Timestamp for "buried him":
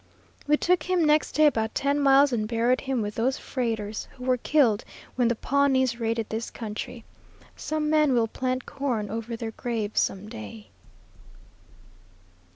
2.47-3.03